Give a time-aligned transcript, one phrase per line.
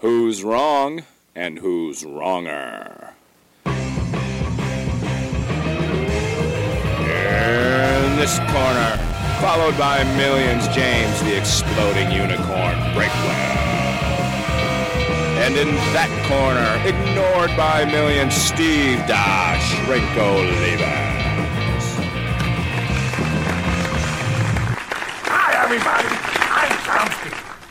[0.00, 1.02] Who's wrong
[1.34, 3.12] and who's wronger?
[3.66, 3.74] In
[8.16, 8.96] this corner,
[9.42, 13.58] followed by millions, James the exploding unicorn Breakwell.
[15.44, 20.86] And in that corner, ignored by millions, Steve Dash Levens.
[25.26, 26.29] Hi, everybody.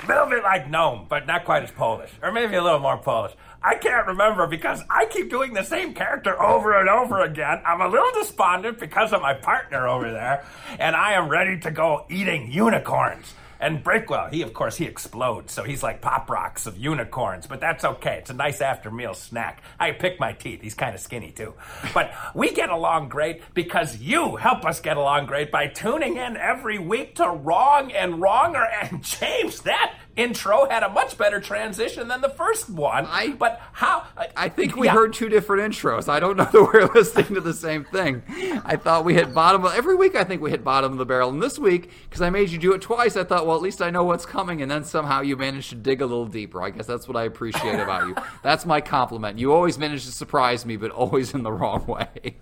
[0.09, 2.09] Little bit like gnome, but not quite as Polish.
[2.23, 3.33] Or maybe a little more Polish.
[3.61, 7.61] I can't remember because I keep doing the same character over and over again.
[7.63, 10.43] I'm a little despondent because of my partner over there,
[10.79, 13.35] and I am ready to go eating unicorns.
[13.59, 17.59] And Breakwell, he of course he explodes, so he's like pop rocks of unicorns, but
[17.59, 18.17] that's okay.
[18.19, 19.63] It's a nice after meal snack.
[19.79, 20.61] I pick my teeth.
[20.61, 21.53] He's kind of skinny too.
[21.93, 26.37] But we get along great because you help us get along great by tuning in
[26.37, 28.67] every week to Wrong and Wronger.
[28.81, 33.05] And James, that intro had a much better transition than the first one.
[33.09, 34.03] I- but how?
[34.35, 34.93] I think we Yeah.
[34.93, 36.09] heard two different intros.
[36.09, 38.21] I don't know that we're listening to the same thing.
[38.65, 40.15] I thought we hit bottom of every week.
[40.15, 42.57] I think we hit bottom of the barrel, and this week because I made you
[42.57, 44.61] do it twice, I thought, well, at least I know what's coming.
[44.61, 46.61] And then somehow you managed to dig a little deeper.
[46.61, 48.15] I guess that's what I appreciate about you.
[48.43, 49.39] That's my compliment.
[49.39, 52.37] You always manage to surprise me, but always in the wrong way.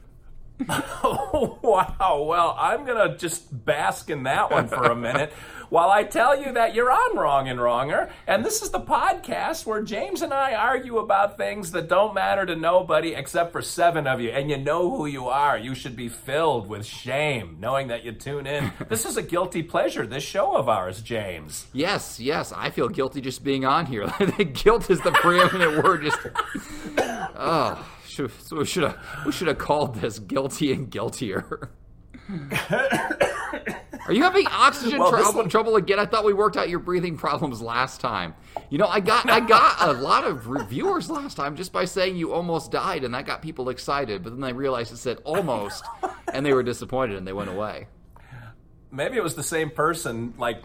[0.69, 2.23] Oh, wow.
[2.27, 5.31] Well, I'm going to just bask in that one for a minute
[5.69, 8.09] while I tell you that you're on Wrong and Wronger.
[8.25, 12.45] And this is the podcast where James and I argue about things that don't matter
[12.45, 14.29] to nobody except for seven of you.
[14.29, 15.57] And you know who you are.
[15.57, 18.71] You should be filled with shame knowing that you tune in.
[18.87, 21.67] This is a guilty pleasure, this show of ours, James.
[21.73, 24.07] Yes, yes, I feel guilty just being on here.
[24.53, 26.03] Guilt is the preeminent word.
[26.03, 26.17] Just
[26.97, 27.85] oh,
[28.17, 31.69] should, so we should have we should have called this guilty and guiltier.
[34.07, 35.99] Are you having oxygen Well, trouble, one- trouble again?
[35.99, 38.33] I thought we worked out your breathing problems last time.
[38.69, 42.15] You know, I got I got a lot of reviewers last time just by saying
[42.17, 44.23] you almost died, and that got people excited.
[44.23, 45.83] But then they realized it said almost,
[46.33, 47.87] and they were disappointed and they went away.
[48.89, 50.61] Maybe it was the same person like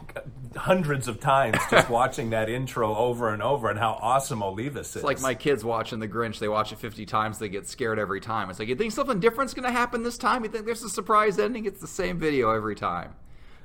[0.56, 4.96] hundreds of times just watching that intro over and over and how awesome Olivas is.
[4.96, 6.38] It's like my kids watching The Grinch.
[6.38, 7.38] They watch it 50 times.
[7.38, 8.48] They get scared every time.
[8.48, 10.44] It's like, you think something different's going to happen this time?
[10.44, 11.64] You think there's a surprise ending?
[11.64, 13.14] It's the same video every time.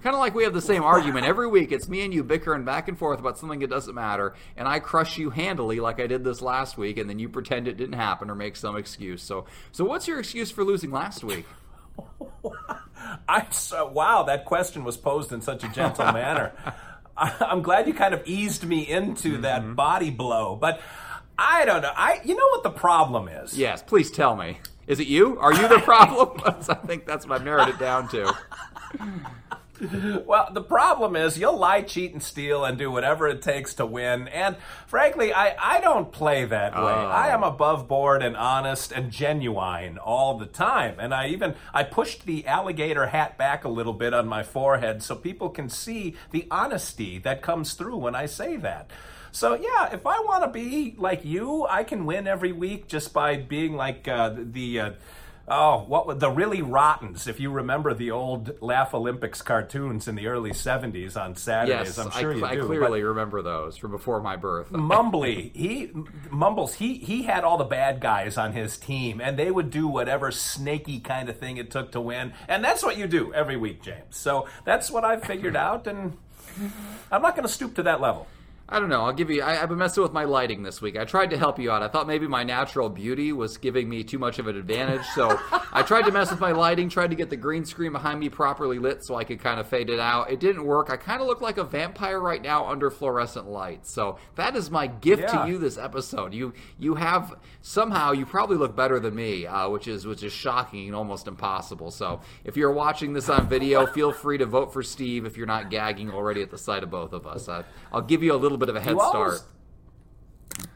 [0.03, 1.72] Kind of like we have the same argument every week.
[1.72, 4.79] It's me and you bickering back and forth about something that doesn't matter, and I
[4.79, 7.96] crush you handily like I did this last week, and then you pretend it didn't
[7.96, 9.22] happen or make some excuse.
[9.23, 11.46] So, so what's your excuse for losing last week?
[13.30, 14.24] I'm so wow.
[14.24, 16.52] That question was posed in such a gentle manner.
[17.18, 19.41] I, I'm glad you kind of eased me into Mm-hmm.
[19.41, 20.81] that body blow, but
[21.38, 21.91] I don't know.
[21.96, 23.58] I you know what the problem is?
[23.58, 24.59] Yes, please tell me.
[24.88, 25.38] Is it you?
[25.40, 26.40] Are you the problem?
[26.46, 28.34] I think that's what I've narrowed it down to.
[30.28, 33.86] Well, the problem is you'll lie, cheat, and steal and do whatever it takes to
[33.86, 34.28] win.
[34.28, 34.58] And
[34.88, 36.82] frankly, I, I don't play that way.
[36.82, 41.00] I am above board and honest and genuine all the time.
[41.00, 45.04] And I even I pushed the alligator hat back a little bit on my forehead
[45.04, 48.90] so people can see the honesty that comes through when I say that.
[49.32, 53.14] So yeah, if I want to be like you, I can win every week just
[53.14, 54.80] by being like uh, the.
[54.80, 54.92] Uh,
[55.50, 57.25] Oh, what were the really rottens?
[57.25, 62.12] If you remember the old Laff-A-Lympics cartoons in the early '70s on Saturdays, Yes, I'm
[62.12, 62.66] sure cl- you I do.
[62.66, 64.69] clearly remember those from before my birth.
[64.72, 65.91] Mumbly, he
[66.30, 66.74] mumbles.
[66.74, 70.31] He he had all the bad guys on his team, and they would do whatever
[70.31, 72.34] snaky kind of thing it took to win.
[72.50, 74.18] And that's what you do every week, James.
[74.18, 76.18] So that's what I've figured out, and
[77.09, 78.28] I'm not going to stoop to that level.
[78.69, 79.05] I don't know.
[79.05, 79.41] I'll give you.
[79.41, 80.97] I, I've been messing with my lighting this week.
[80.97, 81.81] I tried to help you out.
[81.83, 85.39] I thought maybe my natural beauty was giving me too much of an advantage, so
[85.72, 86.89] I tried to mess with my lighting.
[86.89, 89.67] Tried to get the green screen behind me properly lit so I could kind of
[89.67, 90.29] fade it out.
[90.29, 90.89] It didn't work.
[90.89, 93.89] I kind of look like a vampire right now under fluorescent lights.
[93.89, 95.45] So that is my gift Yeah.
[95.45, 96.34] to you this episode.
[96.34, 100.34] You you have somehow you probably look better than me, uh, which is which is
[100.34, 101.89] shocking and almost impossible.
[101.89, 105.47] So if you're watching this on video, feel free to vote for Steve if you're
[105.47, 107.47] not gagging already at the sight of both of us.
[107.47, 107.63] I,
[107.94, 109.41] I'll give you a little bit of a head start.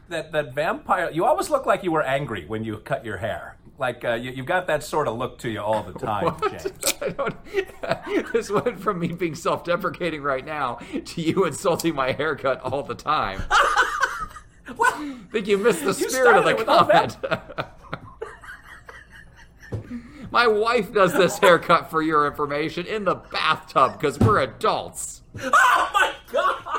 [0.08, 1.10] that that vampire.
[1.10, 3.56] You always look like you were angry when you cut your hair.
[3.78, 6.94] Like uh, you, you've got that sort of look to you all the time, James.
[8.32, 12.94] This went from me being self-deprecating right now to you insulting my haircut all the
[12.94, 13.42] time.
[14.68, 17.16] I think you missed the spirit of the started with all comment.
[20.30, 25.22] my wife does this haircut for your information in the bathtub because we're adults.
[25.40, 26.78] Oh my god!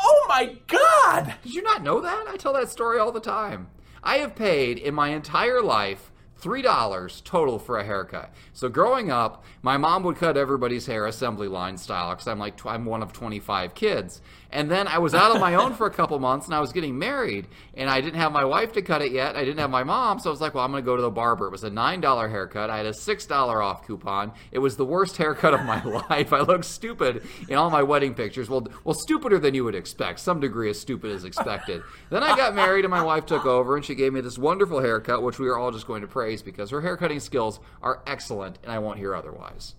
[0.00, 1.34] Oh my god!
[1.42, 2.26] Did you not know that?
[2.28, 3.68] I tell that story all the time.
[4.02, 6.07] I have paid in my entire life
[6.38, 8.32] Three dollars total for a haircut.
[8.52, 12.56] So growing up, my mom would cut everybody's hair assembly line style because I'm like
[12.56, 14.20] tw- I'm one of 25 kids.
[14.50, 16.72] And then I was out on my own for a couple months, and I was
[16.72, 19.36] getting married, and I didn't have my wife to cut it yet.
[19.36, 21.02] I didn't have my mom, so I was like, well, I'm going to go to
[21.02, 21.48] the barber.
[21.48, 22.70] It was a nine dollar haircut.
[22.70, 24.32] I had a six dollar off coupon.
[24.50, 26.32] It was the worst haircut of my life.
[26.32, 28.48] I looked stupid in all my wedding pictures.
[28.48, 30.20] Well, well, stupider than you would expect.
[30.20, 31.82] Some degree of stupid as expected.
[32.08, 34.80] then I got married, and my wife took over, and she gave me this wonderful
[34.80, 38.58] haircut, which we are all just going to praise because her haircutting skills are excellent,
[38.62, 39.74] and I won't hear otherwise.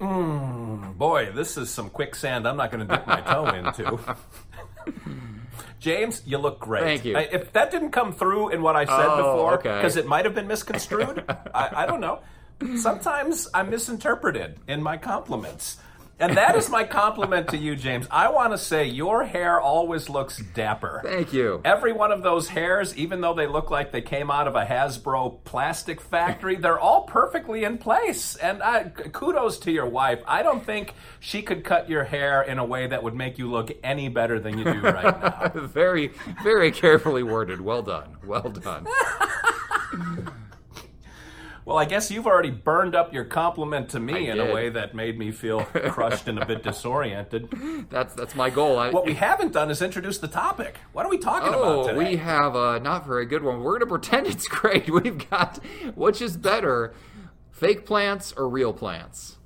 [0.00, 3.98] Mm, boy, this is some quicksand I'm not going to dip my toe into.
[5.78, 6.82] James, you look great.
[6.82, 7.16] Thank you.
[7.16, 9.76] I- if that didn't come through in what I said Oh, before, okay.
[9.76, 11.24] because it might have been misconstrued,
[11.54, 12.20] I, I don't know.
[12.76, 15.78] Sometimes I'm misinterpreted in my compliments.
[16.20, 18.06] And that is my compliment to you, James.
[18.10, 21.00] I want to say your hair always looks dapper.
[21.02, 21.62] Thank you.
[21.64, 24.64] Every one of those hairs, even though they look like they came out of a
[24.64, 28.36] Hasbro plastic factory, they're all perfectly in place.
[28.36, 30.20] And uh, I, kudos to your wife.
[30.26, 33.50] I don't think she could cut your hair in a way that would make you
[33.50, 35.48] look any better than you do right now.
[35.54, 36.12] very,
[36.44, 37.60] very carefully worded.
[37.60, 38.16] Well done.
[38.24, 38.86] Well done.
[41.66, 44.70] Well, I guess you've already burned up your compliment to me I in a way
[44.70, 45.60] that made me feel
[45.90, 47.86] crushed and a bit disoriented.
[47.90, 48.78] That's that's my goal.
[48.78, 50.78] I, What we haven't done is introduce the topic.
[50.92, 51.98] What are we talking Oh, about today?
[52.10, 53.60] we have a not very good one.
[53.60, 54.88] We're going to pretend it's great.
[54.90, 55.58] We've got
[55.94, 56.94] which is better,
[57.50, 59.36] fake plants or real plants?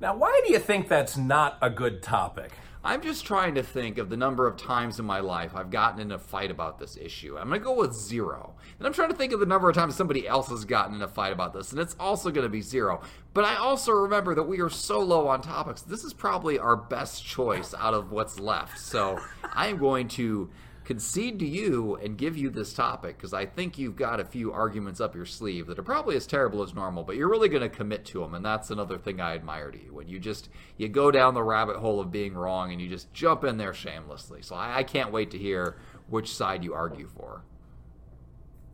[0.00, 2.52] Now, why do you think that's not a good topic?
[2.84, 6.00] I'm just trying to think of the number of times in my life I've gotten
[6.00, 7.38] in a fight about this issue.
[7.38, 8.54] I'm going to go with zero.
[8.76, 11.02] And I'm trying to think of the number of times somebody else has gotten in
[11.02, 13.00] a fight about this, and it's also going to be zero.
[13.34, 15.82] But I also remember that we are so low on topics.
[15.82, 18.78] This is probably our best choice out of what's left.
[18.80, 19.20] So
[19.54, 20.50] I am going to
[20.84, 24.52] concede to you and give you this topic because I think you've got a few
[24.52, 27.62] arguments up your sleeve that are probably as terrible as normal, but you're really going
[27.62, 30.48] to commit to them, and that's another thing I admire to you when you just
[30.76, 33.74] you go down the rabbit hole of being wrong and you just jump in there
[33.74, 34.42] shamelessly.
[34.42, 35.76] So I, I can't wait to hear
[36.08, 37.42] which side you argue for.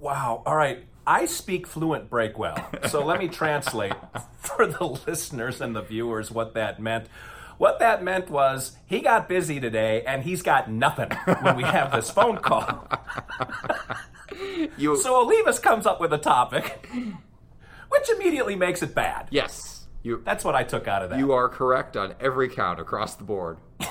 [0.01, 0.43] Wow.
[0.47, 0.85] All right.
[1.07, 2.89] I speak fluent Breakwell.
[2.91, 3.95] So let me translate
[4.39, 7.07] for the listeners and the viewers what that meant.
[7.59, 11.11] What that meant was he got busy today and he's got nothing
[11.43, 12.89] when we have this phone call.
[14.77, 16.87] You So Olivas comes up with a topic,
[17.89, 19.27] which immediately makes it bad.
[19.33, 21.19] yes, you That's what I took out of that.
[21.19, 23.59] you are correct on every count across the board.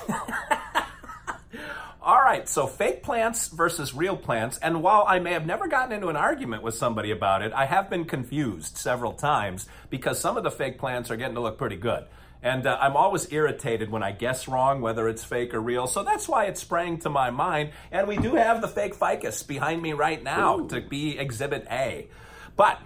[2.01, 4.57] All right, so fake plants versus real plants.
[4.59, 7.65] And while I may have never gotten into an argument with somebody about it, I
[7.65, 11.57] have been confused several times because some of the fake plants are getting to look
[11.57, 12.05] pretty good.
[12.47, 15.85] And uh, I'm always irritated when I guess wrong whether it's fake or real.
[15.85, 17.71] So that's why it sprang to my mind.
[17.91, 22.07] And we do have the fake ficus behind me right now to be Exhibit A.
[22.55, 22.79] But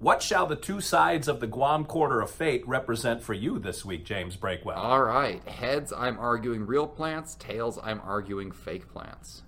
[0.00, 3.86] what shall the two sides of the Guam Quarter of Fate represent for you this
[3.86, 4.76] week, James Breakwell?
[4.76, 9.44] All right, heads I'm arguing real plants, tails I'm arguing fake plants.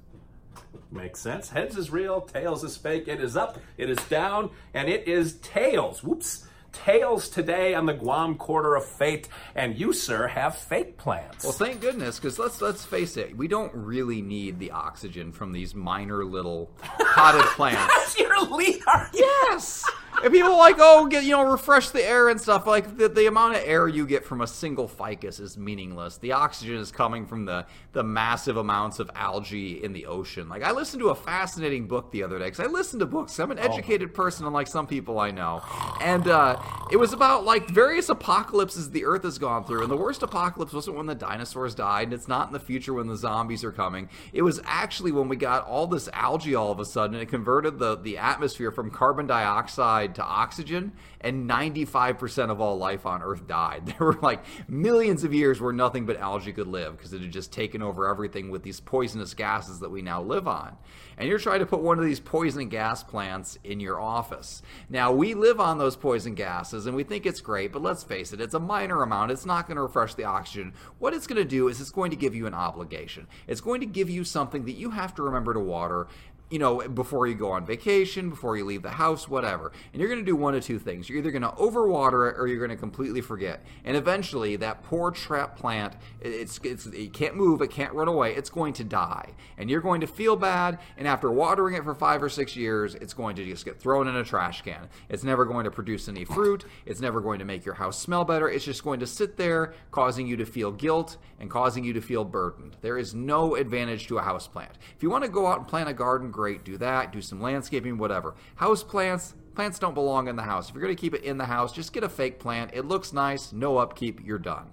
[0.91, 1.51] Makes sense.
[1.51, 3.07] Heads is real, tails is fake.
[3.07, 6.03] It is up, it is down, and it is tails.
[6.03, 6.47] Whoops.
[6.85, 11.45] Tails today on the Guam Quarter of Fate, and you, sir, have fake plants.
[11.45, 15.53] Well, thank goodness, because let's let's face it, we don't really need the oxygen from
[15.53, 16.71] these minor little
[17.15, 17.93] potted plants.
[17.95, 19.15] That's your lead argument.
[19.15, 19.85] Yes.
[20.23, 22.67] And people are like, oh, get you know, refresh the air and stuff.
[22.67, 26.19] Like the, the amount of air you get from a single ficus is meaningless.
[26.19, 30.49] The oxygen is coming from the the massive amounts of algae in the ocean.
[30.49, 33.39] Like I listened to a fascinating book the other day because I listen to books.
[33.39, 35.63] I'm an educated person, unlike some people I know,
[36.01, 36.61] and uh,
[36.91, 39.83] it was about like various apocalypses the Earth has gone through.
[39.83, 42.95] And the worst apocalypse wasn't when the dinosaurs died, and it's not in the future
[42.95, 44.09] when the zombies are coming.
[44.33, 47.27] It was actually when we got all this algae all of a sudden, and it
[47.27, 53.23] converted the the atmosphere from carbon dioxide to oxygen, and 95% of all life on
[53.23, 53.83] Earth died.
[53.99, 57.33] There were like millions of years where nothing but algae could live because it had
[57.33, 60.77] just taken over everything with these poisonous gases that we now live on.
[61.17, 64.63] And you're trying to put one of these poison gas plants in your office.
[64.89, 68.33] Now, we live on those poison gases and we think it's great, but let's face
[68.33, 69.33] it, it's a minor amount.
[69.33, 70.75] It's not going to refresh the oxygen.
[71.01, 73.27] What it's going to do is it's going to give you an obligation.
[73.49, 76.07] It's going to give you something that you have to remember to water
[76.51, 79.73] you know, before you go on vacation, before you leave the house, whatever.
[79.93, 81.09] And you're going to do one of two things.
[81.09, 83.65] You're either going to overwater it or you're going to completely forget.
[83.85, 88.09] And eventually, that poor trap plant, it- it's, it's, it can't move, it can't run
[88.09, 89.33] away, it's going to die.
[89.59, 90.79] And you're going to feel bad.
[90.97, 94.09] And after watering it for five or six years, it's going to just get thrown
[94.09, 94.89] in a trash can.
[95.09, 96.65] It's never going to produce any fruit.
[96.87, 98.49] It's never going to make your house smell better.
[98.49, 102.01] It's just going to sit there, causing you to feel guilt and causing you to
[102.01, 102.77] feel burdened.
[102.81, 104.73] There is no advantage to a house plant.
[104.97, 106.63] If you want to go out and plant a garden, great.
[106.63, 107.11] Do that.
[107.11, 108.37] Do some landscaping, whatever.
[108.55, 110.69] House plants, plants don't belong in the house.
[110.69, 112.71] If you're going to keep it in the house, just get a fake plant.
[112.75, 114.71] It looks nice, no upkeep, you're done.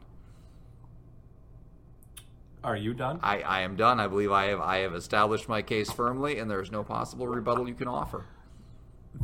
[2.64, 3.20] Are you done?
[3.24, 4.00] I, I am done.
[4.00, 7.28] I believe I have I have established my case firmly, and there is no possible
[7.28, 8.26] rebuttal you can offer.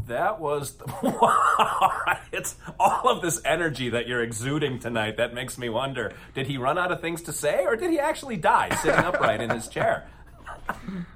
[0.07, 2.21] That was the, right.
[2.31, 6.57] It's all of this energy that you're exuding tonight that makes me wonder: Did he
[6.57, 9.67] run out of things to say, or did he actually die sitting upright in his
[9.67, 10.07] chair?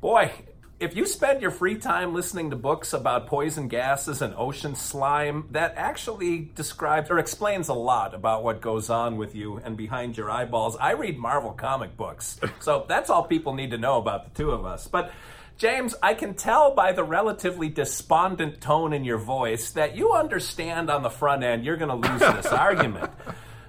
[0.00, 0.32] Boy,
[0.78, 5.46] if you spend your free time listening to books about poison gases and ocean slime,
[5.50, 10.16] that actually describes or explains a lot about what goes on with you and behind
[10.16, 10.74] your eyeballs.
[10.80, 14.52] I read Marvel comic books, so that's all people need to know about the two
[14.52, 14.88] of us.
[14.88, 15.12] But
[15.58, 20.88] James, I can tell by the relatively despondent tone in your voice that you understand
[20.88, 23.10] on the front end you're going to lose this argument.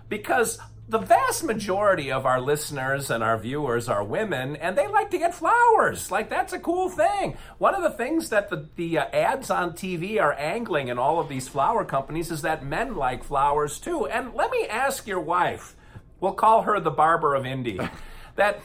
[0.08, 0.60] Because
[0.92, 5.18] the vast majority of our listeners and our viewers are women, and they like to
[5.18, 6.12] get flowers.
[6.12, 7.38] Like, that's a cool thing.
[7.60, 11.18] One of the things that the, the uh, ads on TV are angling in all
[11.22, 14.06] of these flower companies is that men like flowers too.
[14.06, 15.78] And let me ask your wife,
[16.20, 17.80] we'll call her the barber of Indy,
[18.36, 18.62] that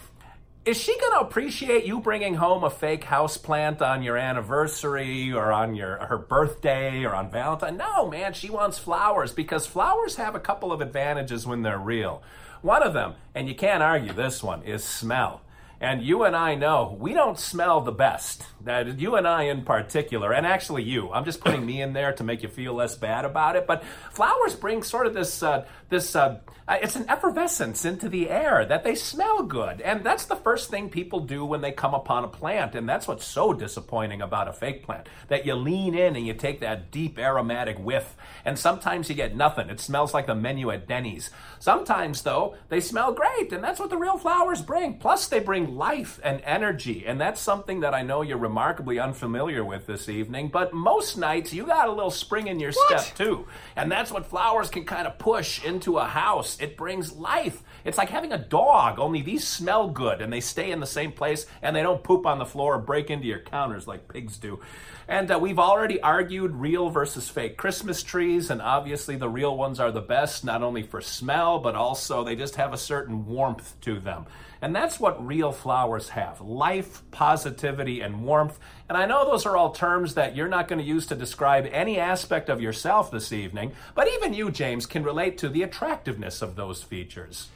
[0.66, 5.32] is she going to appreciate you bringing home a fake house plant on your anniversary
[5.32, 7.76] or on your her birthday or on Valentine?
[7.76, 12.20] No, man, she wants flowers because flowers have a couple of advantages when they're real.
[12.62, 15.40] One of them, and you can't argue this one, is smell.
[15.80, 18.46] And you and I know we don't smell the best.
[18.64, 21.12] That you and I in particular, and actually you.
[21.12, 23.66] I'm just putting me in there to make you feel less bad about it.
[23.66, 28.64] But flowers bring sort of this uh, this uh, it's an effervescence into the air
[28.64, 32.24] that they smell good, and that's the first thing people do when they come upon
[32.24, 32.74] a plant.
[32.74, 36.34] And that's what's so disappointing about a fake plant that you lean in and you
[36.34, 39.70] take that deep aromatic whiff, and sometimes you get nothing.
[39.70, 41.30] It smells like the menu at Denny's.
[41.60, 44.98] Sometimes though they smell great, and that's what the real flowers bring.
[44.98, 49.64] Plus they bring life and energy, and that's something that I know you're remarkably unfamiliar
[49.64, 50.48] with this evening.
[50.48, 53.00] But most nights you got a little spring in your What?
[53.00, 53.46] step too,
[53.76, 56.56] and that's what flowers can kind of push into a house.
[56.60, 57.62] It brings life.
[57.86, 61.12] It's like having a dog, only these smell good and they stay in the same
[61.12, 64.38] place and they don't poop on the floor or break into your counters like pigs
[64.38, 64.58] do.
[65.06, 69.78] And uh, we've already argued real versus fake Christmas trees, and obviously the real ones
[69.78, 73.80] are the best, not only for smell, but also they just have a certain warmth
[73.82, 74.26] to them.
[74.60, 78.58] And that's what real flowers have life, positivity, and warmth.
[78.88, 81.68] And I know those are all terms that you're not going to use to describe
[81.70, 86.42] any aspect of yourself this evening, but even you, James, can relate to the attractiveness
[86.42, 87.48] of those features.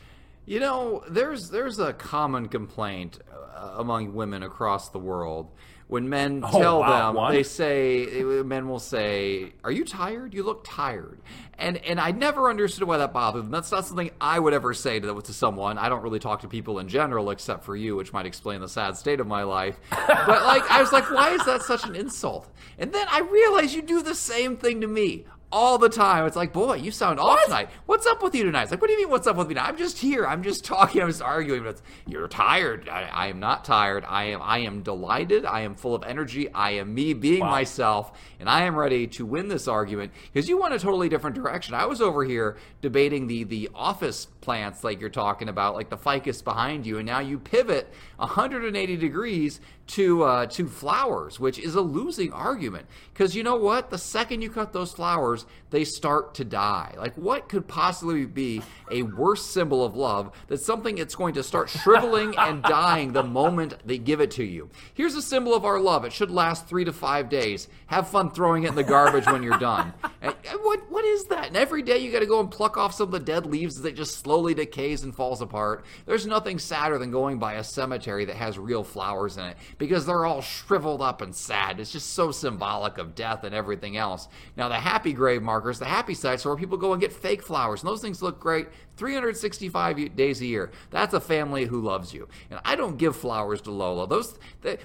[0.50, 5.48] You know, there's there's a common complaint uh, among women across the world
[5.86, 7.32] when men Oh, tell wow, them one?
[7.32, 8.04] they say
[8.44, 10.34] men will say, "Are you tired?
[10.34, 11.20] You look tired."
[11.56, 13.52] And and I never understood why that bothered them.
[13.52, 15.78] That's not something I would ever say to, to someone.
[15.78, 18.68] I don't really talk to people in general except for you, which might explain the
[18.68, 19.78] sad state of my life.
[19.88, 22.48] But like I was like, why is that such an insult?
[22.76, 26.26] And then I realized you do the same thing to me all the time.
[26.26, 27.68] It's like, boy, you sound off tonight.
[27.86, 28.62] What's up with you tonight?
[28.62, 29.56] It's like, what do you mean, what's up with me?
[29.58, 30.26] I'm just here.
[30.26, 31.02] I'm just talking.
[31.02, 31.62] I'm just arguing.
[31.64, 32.88] But it's, you're tired.
[32.88, 34.04] I, I am not tired.
[34.06, 34.40] I am.
[34.42, 35.44] I am delighted.
[35.44, 36.52] I am full of energy.
[36.52, 37.50] I am me being Wow.
[37.50, 41.34] myself, and I am ready to win this argument because you went a totally different
[41.36, 41.74] direction.
[41.74, 45.96] I was over here debating the the office plants like you're talking about, like the
[45.96, 51.74] ficus behind you, and now you pivot 180 degrees to uh, to flowers, which is
[51.74, 52.86] a losing argument.
[53.12, 53.90] Because you know what?
[53.90, 56.94] The second you cut those flowers, they start to die.
[56.96, 61.42] Like, what could possibly be a worse symbol of love than something that's going to
[61.42, 64.70] start shriveling and dying the moment they give it to you?
[64.94, 66.04] Here's a symbol of our love.
[66.04, 67.68] It should last three to five days.
[67.86, 69.92] Have fun throwing it in the garbage when you're done.
[70.20, 71.46] What what is that?
[71.46, 73.80] And every day you got to go and pluck off some of the dead leaves
[73.80, 75.84] that just slowly decays and falls apart.
[76.04, 80.04] There's nothing sadder than going by a cemetery that has real flowers in it because
[80.04, 81.80] they're all shriveled up and sad.
[81.80, 84.28] It's just so symbolic of death and everything else.
[84.56, 87.42] Now the happy grave markers, the happy sites, are where people go and get fake
[87.42, 90.70] flowers, and those things look great 365 days a year.
[90.90, 92.28] That's a family who loves you.
[92.50, 94.06] And I don't give flowers to Lola.
[94.06, 94.38] Those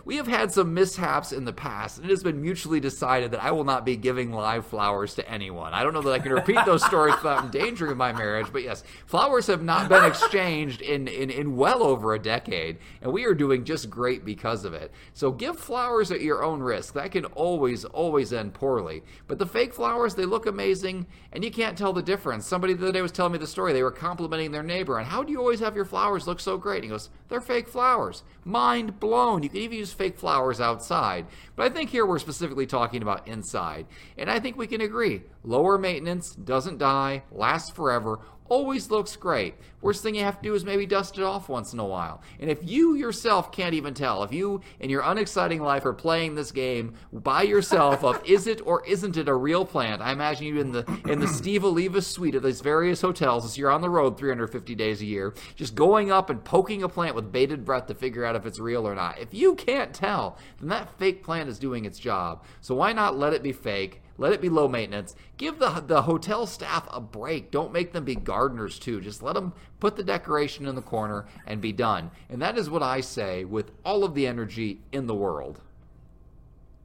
[0.05, 3.43] we have had some mishaps in the past, and it has been mutually decided that
[3.43, 5.73] I will not be giving live flowers to anyone.
[5.73, 8.83] I don't know that I can repeat those stories without endangering my marriage, but yes,
[9.05, 13.33] flowers have not been exchanged in, in, in well over a decade, and we are
[13.33, 14.91] doing just great because of it.
[15.13, 16.93] So give flowers at your own risk.
[16.93, 19.03] That can always, always end poorly.
[19.27, 22.45] But the fake flowers, they look amazing, and you can't tell the difference.
[22.45, 23.73] Somebody the other day was telling me the story.
[23.73, 26.57] They were complimenting their neighbor, and how do you always have your flowers look so
[26.57, 26.77] great?
[26.77, 28.23] And he goes, they're fake flowers.
[28.43, 29.41] Mind blown.
[29.41, 31.25] You can even use fake flowers outside.
[31.55, 33.87] But I think here we're specifically talking about inside.
[34.17, 39.55] And I think we can agree lower maintenance, doesn't die, lasts forever, always looks great.
[39.81, 42.21] Worst thing you have to do is maybe dust it off once in a while.
[42.39, 46.35] And if you yourself can't even tell, if you in your unexciting life are playing
[46.35, 50.47] this game by yourself of is it or isn't it a real plant, I imagine
[50.47, 53.81] you in the in the Steve Olivas suite of these various hotels as you're on
[53.81, 57.65] the road 350 days a year, just going up and poking a plant with bated
[57.65, 59.19] breath to figure out if it's real or not.
[59.19, 62.43] If you can't tell, then that fake plant is doing its job.
[62.61, 64.01] So why not let it be fake?
[64.17, 65.15] Let it be low maintenance.
[65.37, 67.51] Give the the hotel staff a break.
[67.51, 69.01] Don't make them be gardeners too.
[69.01, 72.11] Just let them put the decoration in the corner and be done.
[72.29, 75.61] And that is what I say with all of the energy in the world.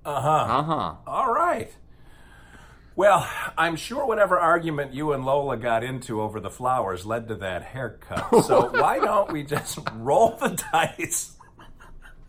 [0.04, 0.58] Uh huh.
[0.58, 0.94] Uh huh.
[1.06, 1.70] All right.
[2.96, 7.36] Well, I'm sure whatever argument you and Lola got into over the flowers led to
[7.36, 8.28] that haircut.
[8.44, 11.36] So why don't we just roll the dice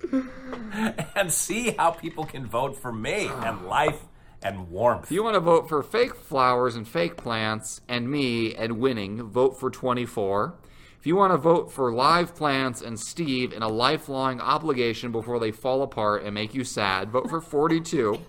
[1.16, 4.02] and see how people can vote for me and life
[4.44, 5.06] and warmth?
[5.06, 9.24] If you want to vote for fake flowers and fake plants and me and winning,
[9.24, 10.56] vote for 24.
[11.00, 15.40] If you want to vote for live plants and Steve in a lifelong obligation before
[15.40, 18.20] they fall apart and make you sad, vote for 42.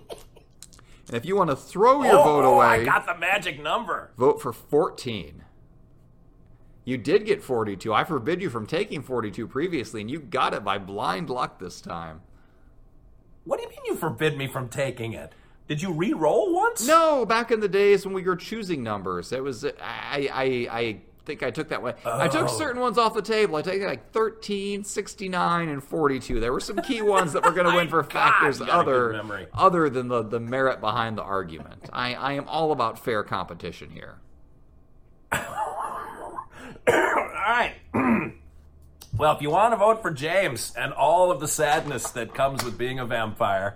[1.07, 3.61] And if you want to throw your oh, vote oh, away, I got the magic
[3.61, 4.11] number.
[4.17, 5.43] vote for 14.
[6.85, 7.93] You did get 42.
[7.93, 11.79] I forbid you from taking 42 previously, and you got it by blind luck this
[11.79, 12.21] time.
[13.45, 15.33] What do you mean you forbid me from taking it?
[15.67, 16.85] Did you re-roll once?
[16.87, 19.71] No, back in the days when we were choosing numbers, it was I
[20.31, 21.93] I I think I took that way.
[22.05, 22.57] I took Oh.
[22.57, 23.55] certain ones off the table.
[23.55, 26.41] I took like 13, 69, and 42.
[26.41, 28.81] There were some key ones that were going to win for God, factors you got
[28.81, 31.89] a good other other than the the merit behind the argument.
[31.93, 34.15] I I am all about fair competition here.
[36.87, 36.95] All
[37.49, 37.73] right.
[39.17, 42.63] well, if you want to vote for James and all of the sadness that comes
[42.63, 43.75] with being a vampire,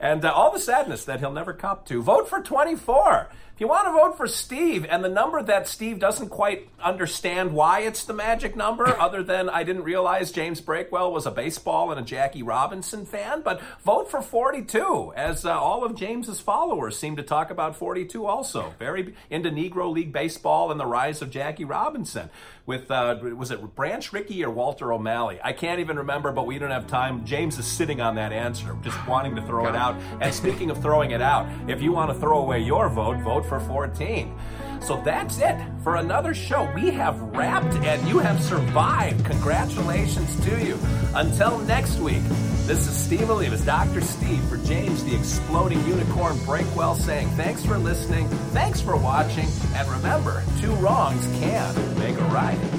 [0.00, 3.28] and uh, all the sadness that he'll never cop to, vote for 24.
[3.58, 7.52] If you want to vote for Steve and the number that Steve doesn't quite understand
[7.52, 11.90] why it's the magic number, other than I didn't realize James Breakwell was a baseball
[11.90, 16.96] and a Jackie Robinson fan, but vote for 42, as uh, all of James's followers
[16.96, 18.74] seem to talk about 42 also.
[18.78, 22.30] Very into Negro League baseball and the rise of Jackie Robinson.
[22.64, 25.40] With, uh, was it Branch Rickey or Walter O'Malley?
[25.42, 27.24] I can't even remember, but we don't have time.
[27.24, 29.96] James is sitting on that answer, just wanting to throw it out.
[30.20, 33.47] And speaking of throwing it out, if you want to throw away your vote, vote
[33.48, 34.38] for 14.
[34.80, 36.70] So that's it for another show.
[36.74, 39.24] We have wrapped and you have survived.
[39.24, 40.78] Congratulations to you.
[41.14, 42.22] Until next week,
[42.66, 44.02] this is Steve Olivas, Dr.
[44.02, 49.88] Steve, for James the Exploding Unicorn Breakwell saying thanks for listening, thanks for watching, and
[49.88, 52.78] remember, two wrongs can make a right.